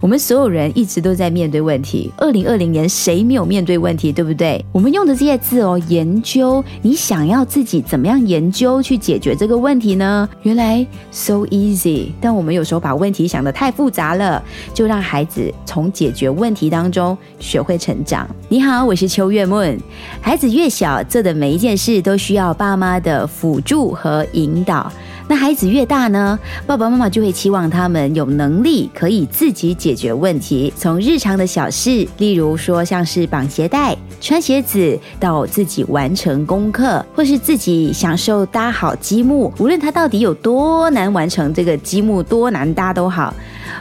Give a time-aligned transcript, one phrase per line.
[0.00, 2.12] 我们所有人一直都在面对问题。
[2.16, 4.64] 二零二零年谁没有面对问题，对不对？
[4.70, 10.28] 我们用的这些字哦，研究，你想要自己怎么样研究去解决这个问题呢？
[10.42, 14.40] 原来 so easy，但我们有时候把问题想得太复杂了，
[14.72, 18.28] 就让孩子从解决问题当中学会成长。
[18.48, 19.76] 你好，我是秋月梦。
[20.20, 24.92] 孩子越小，做的每一件事都需要爸妈的辅助和引导。
[25.30, 43.34] 那孩子越大呢，爸爸妈妈就会期望他们有能力可以自己解决问题，从日常的小事，例如说像是绑鞋带、穿鞋子，到自己完成功课，或是自己享受搭好积木，无论他到底有多难完成这个积木，多难搭都好。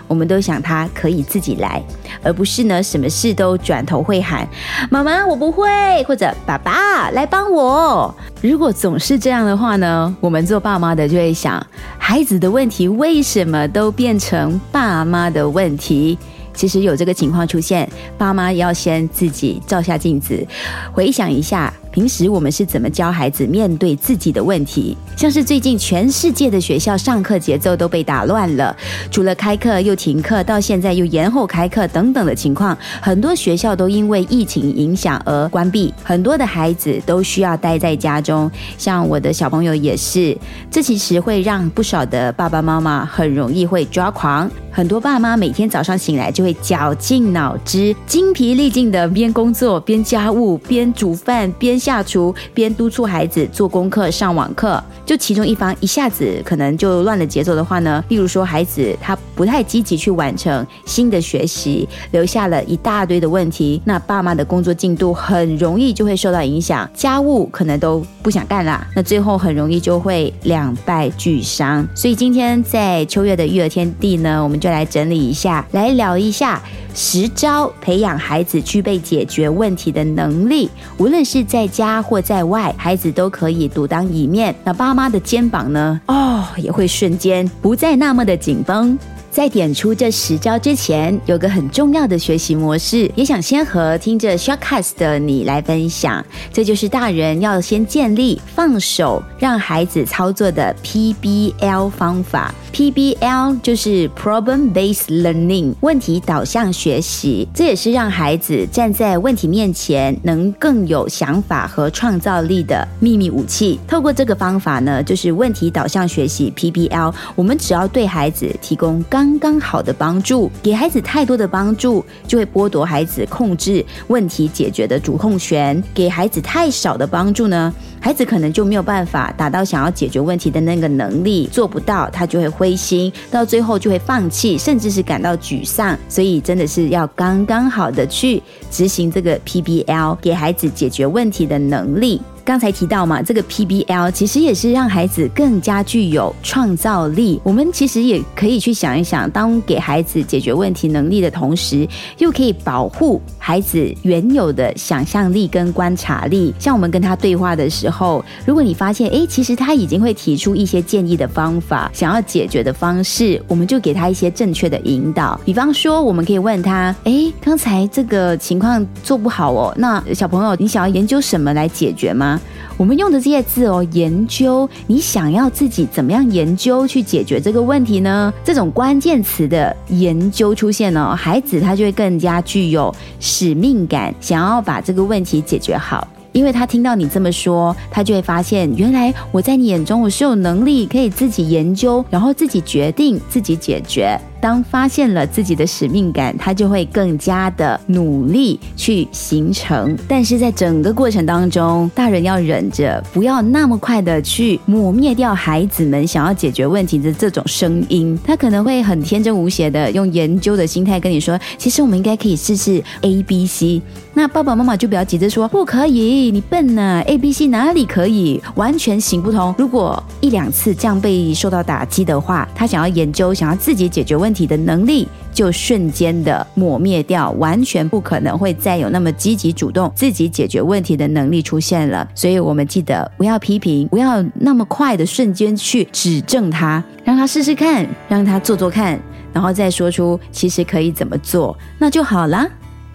[0.07, 1.81] 我们都想他可以自己来，
[2.23, 4.47] 而不是呢什么事都转头会喊
[4.89, 5.66] 妈妈我不会，
[6.03, 8.13] 或者爸爸来帮我。
[8.41, 11.65] 如果总是这样的话呢，我们做爸妈的就会想，
[11.97, 16.17] 孩子的问题为什么都变成爸妈的问题？
[16.53, 20.45] 其实有这个情况出现，爸妈要先自己照下镜子，
[20.91, 21.71] 回想一下。
[21.97, 24.95] 平时我们是怎么教孩子面对自己的问题？
[25.15, 28.77] 像是最近全世界的学校上课节奏都被打乱了，
[29.09, 38.51] 除了开课又停课，到现在又延后开课等等的情况，很多学校都因为疫情影响而关闭，很多的孩子都需要待在家中。
[38.77, 40.37] 像我的小朋友也是，
[40.69, 44.47] 这其实会让不少的爸爸妈妈很容易会抓狂。
[44.78, 51.78] 很多爸妈每天早上醒来就会绞尽脑汁、精疲力尽的边工作边家务边煮饭边。
[51.80, 58.03] 下厨边督促孩子做功课、上网课，就其中一方一下子可能就乱了节奏的话呢？
[58.09, 71.87] 例如说，孩子他不太积极去完成新的学习，留下了一大堆的问题，那爸妈的工作进度很容易就会受到影响，家务可能都不想干啦，那最后很容易就会两败俱伤。
[71.95, 76.61] 所以今天在秋月的育儿天地呢，我们就来整理一下，来聊一下。
[76.94, 80.67] 十招培养孩子具备解决问题的能力，
[80.98, 84.55] 无论是在家或在外，孩子都可以独当一面。
[84.64, 86.02] 那爸妈的肩膀呢？
[86.08, 88.98] 哦，也会瞬间不再那么的紧绷。
[89.30, 96.26] 在点出这十招之前，有个很重要的学习模式，也想先和听着 shortcast 的你来分享。
[96.52, 102.52] 这就是大人要先建立放手让孩子操作的 PBL 方法。
[102.73, 107.48] PBL 就是 Problem Based Learning，问题导向学习。
[107.54, 113.80] 这也是让孩子站在问题面前能更有想法和创造力的秘密武器。
[113.88, 135.97] 透过这个方法呢，就是问题导向学习 PBL，我们只要对孩子提供刚刚好的帮助，给孩子太多的帮助，就会剥夺孩子控制问题解决的主控权；给孩子太少的帮助呢，孩子可能就没有办法达到想要解决问题的那个能力，做不到，他就会灰心，到最后就会放弃，甚至是感到沮丧。
[136.09, 138.41] 所以真的是要刚刚好的去
[138.71, 142.21] 执行这个 PBL，给孩子解决问题的能力。
[142.47, 147.41] 刚才提到嘛，这个 PBL 其实也是让孩子更加具有创造力。
[147.44, 151.86] 我们其实也可以去想一想，当给孩子解决问题能力的同时，
[152.19, 156.56] 又可以保护孩子原有的想象力跟观察力。
[156.57, 165.38] 像我们跟他对话的时候，如果你发现，哎，其实他已经会提出一些建议的方法，想要解决的方式，我们就给他一些正确的引导。
[165.44, 172.37] 比方说，我们可以问他，哎，刚才这个情况做不好哦，那小朋友，你想要研究什么来解决吗？
[172.77, 178.31] 我们用的这些字哦，研究，你想要自己怎么样研究去解决这个问题呢？
[178.44, 186.07] 这种关键词的研究出现呢，孩子他就会更加具有使命感，想要把这个问题解决好。
[186.33, 194.16] 因为他听到你这么说，他就会发现，原来我在你眼中我是有能力可以自己研究，然后自己决定，自己解决。
[194.39, 199.98] 当发现了自己的使命感，他就会更加的努力去形成。
[200.07, 208.18] 但是在整个过程当中，大人要忍着，不要那么快的去抹灭掉孩子们想要解决问题的这种声音。
[208.24, 213.81] 他可能会很天真无邪的用研究的心态跟你说：“其实我们应该可以试试 A、B、C。”
[214.13, 218.42] 那爸爸妈妈就不要急着说：“不可以，你笨呢？A、B、C 哪里可以？
[218.56, 224.26] 完全行不通。”如果一两次这样被受到打击的话，他想要研究，想要自己解决问。
[224.27, 232.06] 问题的能力就瞬间的抹灭掉，完全不可能会再有那么积极主动自己解决问题的能力出现了。
[232.13, 239.00] 所以，我们记得不要批评，不要那么快的瞬间去指正他，让他试试看，让他做做看，
[239.31, 242.45] 然后再说出其实可以怎么做，那就好了。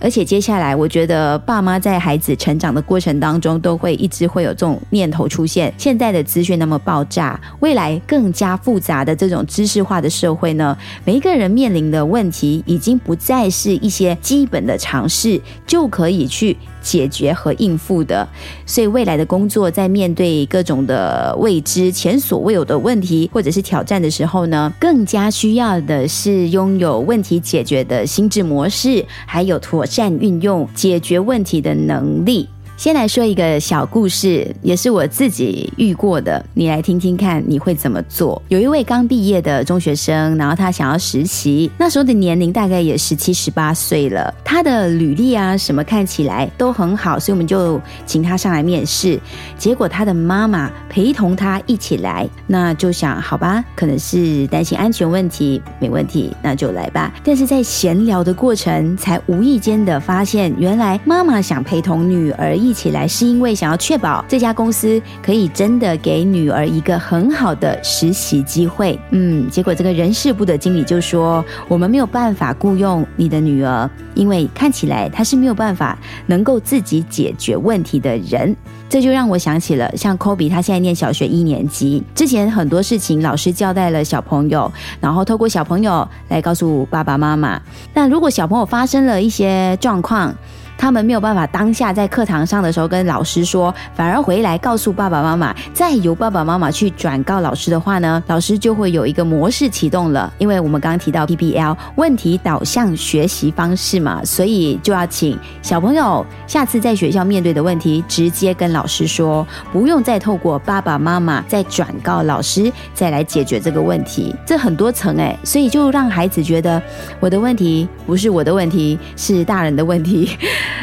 [0.02, 5.72] 而且接下来，我觉得爸妈在孩子成长的过程当中，都会一直会有这种念头出现。
[5.78, 16.56] 现在的资讯那么爆炸，未来更加复杂的这种知识化的社会呢，每一个人面临的问题，已经不再是一些基本的常识就可以去。
[16.82, 18.28] 解决和应付的，
[18.66, 32.48] 所以未来的工作在面对各种的未知、前所未有的问题或者是挑战的时候呢，更加需要的是拥有问题解决的心智模式，还有妥善运用解决问题的能力。
[32.82, 38.42] 先来说一个小故事，也是我自己遇过的，你来听听看，你会怎么做？
[38.48, 49.16] 有一位刚毕业的中学生，然后他想要实习，那时候的年龄大概也十七十八岁了，他的履历啊什么看起来都很好，所以我们就请他上来面试。
[49.56, 57.14] 结果他的妈妈陪同他一起来，那就想好吧，可能是担心安全问题，没问题，那就来吧。
[57.22, 62.71] 但是在闲聊的过程，才无意间的发现，原来妈妈想陪同女儿一。
[62.72, 68.98] 起来是因为想要确保这家公司可以真的给女儿一个很好的实习机会。
[69.10, 78.56] 嗯，结果这个人事部的经理就说：“我们没有办法雇佣你的女儿，因为看起来她是没有办法能够自己解决问题的人。”
[78.88, 84.70] 这就让我想起了像科比，他现在念小学一年级，之前很多事情老师交代了小朋友，
[85.00, 87.58] 然后透过小朋友来告诉爸爸妈妈。
[87.94, 90.34] 那如果小朋友发生了一些状况，
[90.82, 100.34] 他们没有办法当下在课堂上的时候跟老师说，反而回来告诉爸爸妈妈，再由爸爸妈妈去转告老师的话呢，老师就会有一个模式启动了。
[100.38, 114.34] 因为我们刚刚提到 PBL 问题导向学习方式嘛，所以就要请小朋友下次在学校面对的问题，直接跟老师说，不用再透过爸爸妈妈再转告老师再来解决这个问题。
[114.44, 116.82] 这很多层哎，所以就让孩子觉得
[117.20, 120.36] 我的问题不是我的问题，是大人的问题。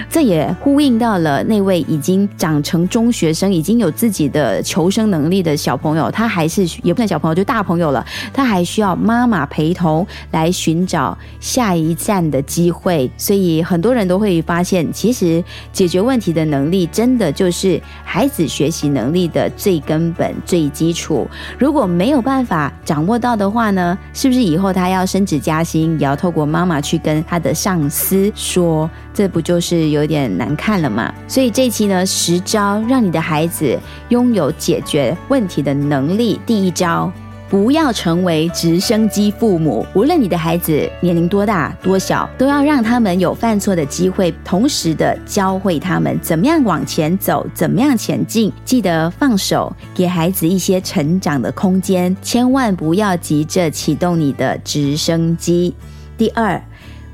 [0.10, 8.06] 这也呼应到了那位已经长成中学生、已经有自己的求生能力的小朋友，他还是也不算小朋友，就大朋友了。
[8.34, 13.10] 他还需要妈妈陪同来寻找下一站的机会。
[13.18, 21.28] 所以很多人都会发现，其实解决问题的能力，真的就是孩子学习能力的最根本、最基础。
[21.58, 28.90] 如果没有办法掌握到的话呢，是不是以后他要升职加薪，也要透过妈妈去跟他的上司说？
[29.12, 31.14] 这不就是是有点难看了嘛？
[31.28, 33.78] 所以这期呢，十招让你的孩子
[34.08, 36.42] 拥有解决问题的能力。
[36.44, 37.12] 第一招，
[37.48, 39.86] 不要成为直升机父母。
[39.94, 48.52] 无论你的孩子年龄多大多小，都要让他们有犯错的机会，同时的教会他们怎么样往前走，怎么样前进。
[48.66, 55.76] 记得放手，给孩子一些成长的空间，千万不要急着启动你的直升机。
[56.18, 56.60] 第二，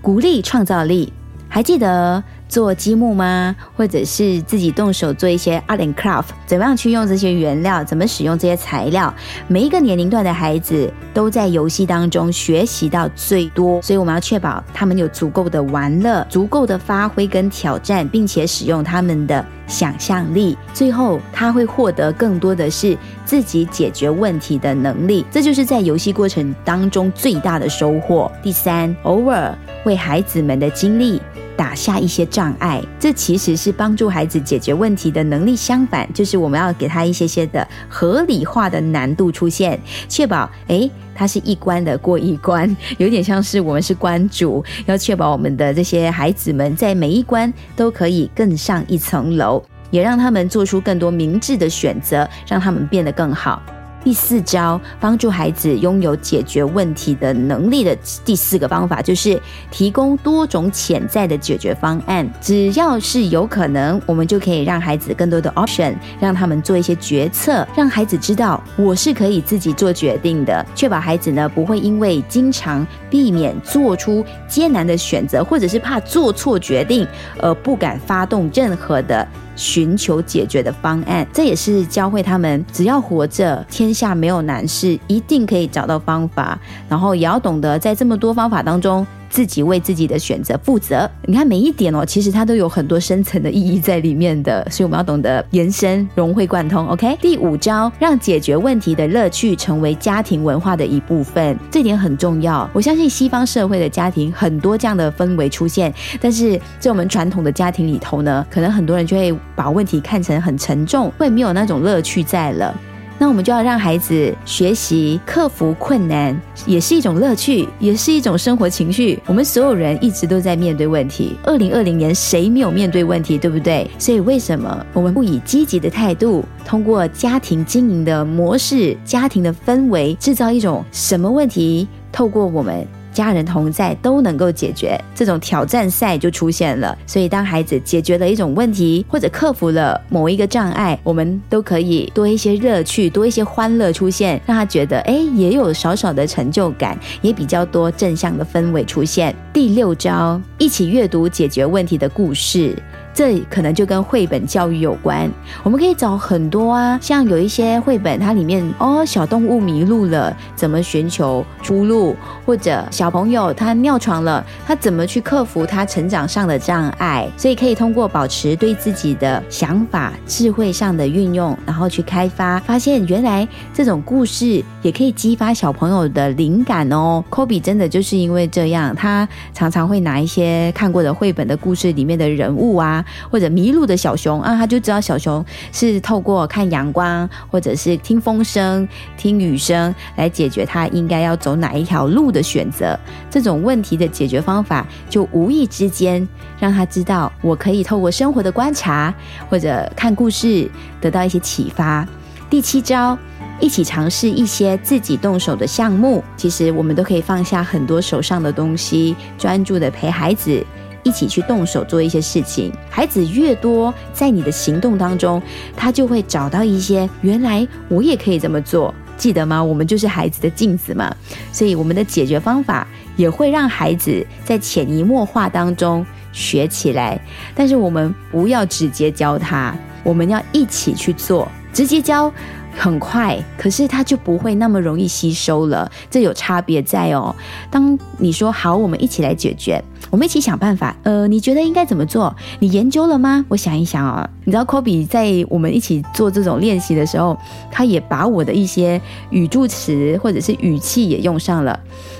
[0.01, 1.11] 鼓励创造力。
[1.47, 3.55] 还记得做积木吗？
[3.75, 6.25] 或者是自己动手做一些 art and craft？
[6.45, 7.83] 怎么样去用这些原料？
[7.83, 9.13] 怎么使用这些材料？
[9.47, 20.57] 每一个年龄段的孩子都在游戏当中学习到最多，所以我们要确保他们有足够的玩乐、足够的发挥跟挑战，并且使用他们的想象力。
[20.73, 25.25] 最后，他会获得更多的是自己解决问题的能力。
[25.31, 28.31] 这就是在游戏过程当中最大的收获。
[28.43, 31.21] 第三，偶尔为孩子们的经历。
[31.57, 35.55] 打下一些障碍，这其实是帮助孩子解决问题的能力。
[35.55, 53.61] 相反，就是我们要给他一些些的合理化的难度出现，确保诶，他是一关的过一关， 有点像是我们是关主，要确保我们的这些孩子们在每一关都可以更上一层楼，也让他们做出更多明智的选择，让他们变得更好。
[54.05, 62.25] 第四招，帮助孩子拥有解决问题的能力的第四个方法，就是提供多种潜在的解决方案。
[62.39, 77.07] 只要是有可能，我们就可以让孩子更多的 option，让他们做一些决策，让孩子知道我是可以自己做决定的，确保孩子呢不会因为经常避免做出艰难的选择，或者是怕做错决定
[77.39, 79.27] 而不敢发动任何的。
[79.55, 86.59] 寻求解决的方案，这也是教会他们，只要活着，天下没有难事，一定可以找到方法。
[86.89, 89.05] 然后也要懂得在这么多方法当中。
[89.35, 91.11] 自己为自己的选择负责。
[91.25, 96.87] 你看每一点哦，其实它都有很多深层的意义在里面的，所以我们要懂得延伸、融会贯通。
[96.87, 102.69] OK，第五招，让解决问题的乐趣成为家庭文化的一部分，这点很重要。
[102.71, 112.73] 我相信西方社会的家庭很多这样的氛围出现，但是在我们传统的家庭里头呢，可能很多人就会把问题看成很沉重，会没有那种乐趣在了。
[113.17, 119.17] 那我们就要让孩子学习克服困难，也是一种乐趣，也是一种生活情绪。
[119.25, 121.37] 我们所有人一直都在面对问题。
[121.43, 123.89] 二零二零年谁没有面对问题，对不对？
[123.97, 131.87] 所以为什么我们不以积极的态度，通过家庭经营的模式、家庭的氛围，制造一种什么问题？
[132.11, 132.85] 透过我们。
[133.15, 136.95] 家人同在都能够解决，这种挑战赛就出现了。
[137.07, 149.33] 所以，当孩子解决了一种问题，或者克服了某一个障碍，我们都可以多一些乐趣，多一些欢乐出现，让他觉得哎，也有少少的成就感，也比较多正向的氛围出现。
[149.53, 152.75] 第六招，一起阅读解决问题的故事。
[153.15, 155.31] 这可能就跟绘本教育有关，
[155.63, 162.13] 我们可以找很多啊，像有一些绘本，它里面哦，小动物迷路了，怎么寻求出路，
[162.45, 177.23] 或者小朋友他尿床了，他怎么去克服他成长上的障碍，所以可以通过保持对自己的想法、智慧上的运用，然后去开发，发现原来这种故事也可以激发小朋友的灵感哦。
[177.29, 183.03] 科比真的就是因为这样，他常常会拿一些看过的绘本的故事里面的人物啊。
[183.29, 192.97] 或者迷路的小熊啊，他就知道小熊是透过看阳光，或者是听风声、听雨声来解决他应该要走哪一条路的选择。
[193.29, 196.27] 这种问题的解决方法，就无意之间
[196.59, 199.13] 让他知道，我可以透过生活的观察
[199.49, 200.69] 或者看故事
[201.01, 202.07] 得到一些启发。
[202.49, 203.17] 第七招，
[203.59, 206.23] 一起尝试一些自己动手的项目。
[206.37, 210.63] 其实我们都可以放下很多手上的东西，专注的陪孩子。
[211.05, 215.41] 一起去动手做一些事情，孩子越多，在你的行动当中，
[215.77, 219.63] 他就会找到一些原来我也可以这么做，记得吗？
[219.63, 221.15] 我们就是孩子的镜子嘛，
[221.51, 227.21] 所以我们的解决方法也会让孩子在潜移默化当中学起来。
[227.53, 232.33] 但是我们不要直接教他，我们要一起去做，直接教
[232.77, 237.33] 很快，可是它就不会那么容易吸收了，这有差别在哦。
[237.71, 239.83] 当你说好，我们一起来解决。
[240.11, 240.95] 我们一起想办法。
[241.03, 242.33] 呃，你觉得应该怎么做？
[242.59, 243.43] 你研究了吗？
[243.49, 244.29] 我想一想啊。
[244.43, 247.35] 你知道科比在我们一起做这种练习的时候，
[247.71, 249.01] 他也把我的一些
[249.31, 251.77] 语助词或者是语气也用上了。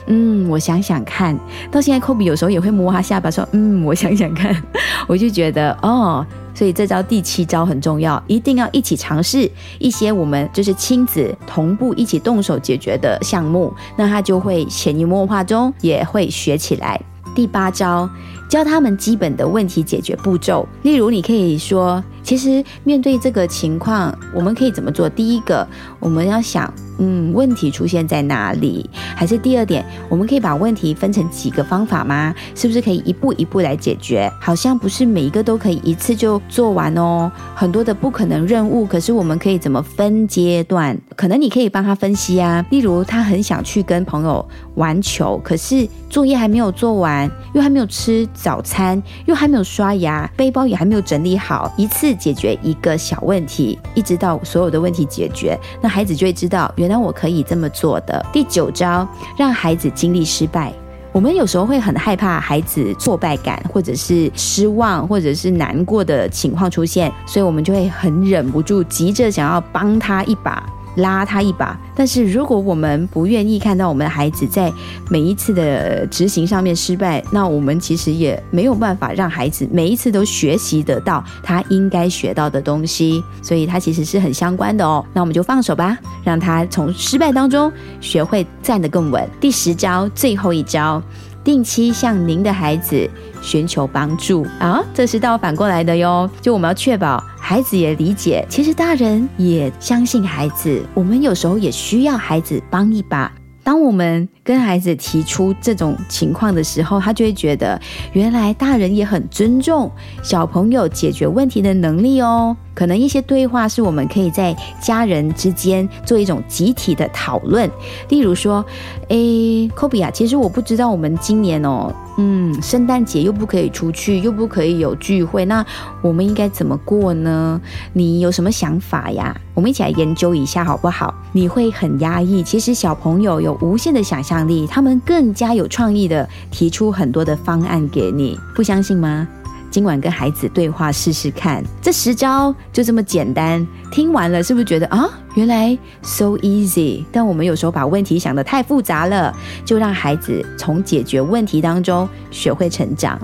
[0.07, 1.38] 嗯，我想想看。
[1.71, 4.55] 到现在科比有时候也会摸他下巴说：“嗯，我想想看。
[5.07, 9.47] ”我就觉得哦，所以这招第七招很重要，一定要一起尝试
[9.77, 17.00] 一些我们就是亲子同步一起动手解决的项目，那他就会潜移默化中也会学起来。
[17.35, 18.09] 第八招，
[18.50, 20.65] 教他们基本的问题解决步骤。
[20.83, 22.03] 例如，你可以说。
[22.24, 25.07] 其实面对这个情况，我们可以怎么做？
[25.07, 25.67] 第一个，
[26.00, 28.90] 我们要想，嗯，问题出现在哪里？
[29.16, 32.34] 还是第二点，我们可以把问题分成几个方法吗？
[32.56, 34.32] 是不是可以一步一步来解决？
[34.42, 38.86] 好像不是每一个都可以一次就做完哦，很多的不可能任务。
[38.86, 40.98] 可是我们可以怎么分阶段？
[41.16, 42.66] 可能你可以帮他分析啊。
[42.72, 44.44] 例如，他很想去跟朋友
[44.75, 52.16] 玩球，可是作业还没有做完，又还没有吃早餐，又还没有刷牙，背包也还没有整理好，一次。
[52.16, 58.25] 解决一个小问题，一直到所有的问题解决，那孩子就会知道，来我可以这么做的。
[58.32, 60.74] 第九招，让孩子经历失败。
[61.12, 70.62] 我们有时候会很害怕孩子挫败感，或者是失望，或者是难过的情况出现，所以我们就会很忍不住，急着想要帮他一把。
[70.96, 74.72] 拉他一把，但是如果我们不愿意看到我们的孩子在
[75.10, 85.06] 每一次的执行上面失败，那我们其实也没有办法让孩子每一次都学习得到他应该学到的东西，所以他其实是很相关的哦。
[85.14, 89.28] 那我们就放手吧，让他从失败当中学会站得更稳。
[89.40, 91.02] 第十招，最后一招。
[91.46, 93.10] 定期向您的孩子
[93.42, 96.30] 寻求帮助啊，这是倒反过来的哟。
[96.42, 103.32] 就我们要确保孩子也理解，其实大人也相信孩子，我们有时候也需要孩子帮一把。
[103.65, 107.81] 当我们跟孩子提出这种情况的时候，他就会觉得，
[108.13, 109.91] 原来大人也很尊重
[110.22, 112.55] 小朋友解决问题的能力哦。
[112.75, 117.67] 可能一些对话是我们可以在家人之间做一种集体的讨论。
[118.10, 118.63] 例如说，
[119.07, 125.65] 诶，科比啊，其实我不知道我们今年哦，嗯，圣诞节又不可以出去，又不可以有聚会，那
[126.01, 127.60] 我们应该怎么过呢？
[127.93, 129.36] 你有什么想法呀？
[129.53, 131.13] 我们一起来研究一下好不好？
[131.34, 139.27] 你会很压抑，其实小朋友有无限的想象力，他们更加有创意的提出很多的方案给你，不相信吗？
[139.75, 143.67] 今晚跟孩子对话试试看，这十招就这么简单。
[143.91, 147.03] 听完了是不是觉得啊，原来 so easy？
[147.12, 153.20] 但我们有时候把问题想得太复杂了，就让孩子从解决问题当中学会成长。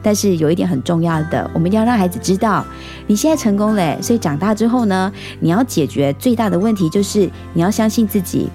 [0.00, 2.64] 但是有一点很重要的，我们要让孩子知道，
[3.08, 8.48] 你现在成功了，所以长大之后呢，你要解决最大的问题就是你要相信自己。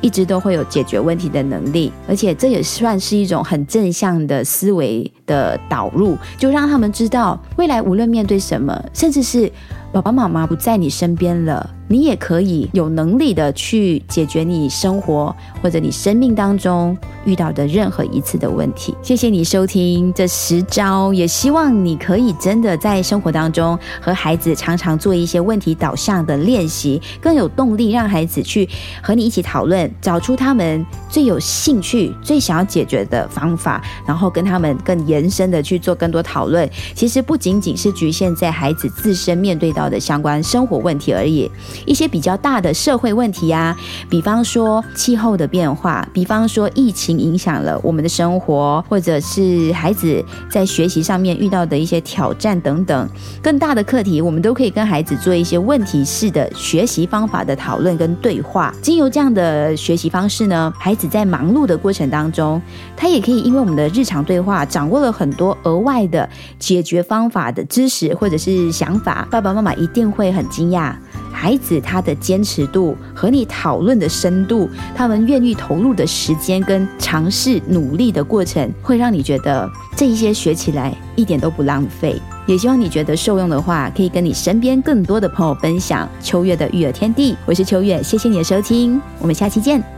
[0.00, 9.50] 一直都会有解决问题的能力，而且这也算是一种很正向的思维的导入，就让他们知道未来无论面对什么，甚至是
[9.92, 11.74] 爸爸妈妈不在你身边了。
[11.90, 18.94] 你也可以有能力的去解决你生活或者你生命当中遇到的任何一次的问题。
[19.02, 28.68] 谢谢你收听这十招，也希望你可以真的在生活当中和孩子常常做一些问题导向的练习，更有动力让孩子去
[29.02, 36.68] 和你一起讨论，找出他们最有兴趣、最想要解决的方法，然后跟他们更延伸的去做更多讨论。
[36.94, 41.48] 其实不仅仅是局限在孩子自身面对到的相关生活问题而已。
[41.86, 43.76] 一些比较大的社会问题啊，
[44.10, 53.08] 比方说气候的变化，比方说疫情影响了我们的生活，或者是孩子在学习上面遇到的一些挑战等等，
[53.40, 58.74] 更大的课题，我们都可以跟孩子做一些问题式的学习方法的讨论跟对话。
[58.82, 62.60] 经由这样的学习方式呢，孩子在忙碌的过程当中，
[62.96, 69.26] 他也可以因为我们的日常对话，掌握了很多额外的解决方法的知识或者是想法。
[69.30, 70.94] 爸爸妈妈一定会很惊讶。
[71.30, 82.20] 孩子他的坚持度和你讨论的深度，他们愿意投入的时间跟尝试努力的过程，会让你觉得这一些学起来一点都不浪费。
[82.46, 86.08] 也希望你觉得受用的话，可以跟你身边更多的朋友分享。
[86.20, 89.97] 秋月的育儿天地，我是秋月，谢谢你的收听，我们下期见。